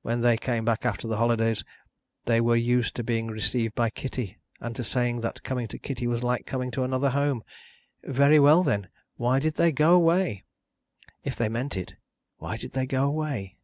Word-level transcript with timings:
When 0.00 0.22
they 0.22 0.38
came 0.38 0.64
back 0.64 0.86
after 0.86 1.06
the 1.06 1.18
holidays, 1.18 1.62
they 2.24 2.40
were 2.40 2.56
used 2.56 2.96
to 2.96 3.02
being 3.04 3.26
received 3.26 3.74
by 3.74 3.90
Kitty, 3.90 4.38
and 4.62 4.74
to 4.76 4.82
saying 4.82 5.20
that 5.20 5.42
coming 5.42 5.68
to 5.68 5.78
Kitty 5.78 6.06
was 6.06 6.22
like 6.22 6.46
coming 6.46 6.70
to 6.70 6.84
another 6.84 7.10
home. 7.10 7.44
Very 8.02 8.38
well 8.38 8.62
then, 8.62 8.88
why 9.16 9.38
did 9.40 9.56
they 9.56 9.70
go 9.70 9.92
away? 9.94 10.44
If 11.22 11.36
the 11.36 11.50
meant 11.50 11.76
it, 11.76 11.96
why 12.38 12.56
did 12.56 12.72
they 12.72 12.86
go 12.86 13.04
away? 13.04 13.58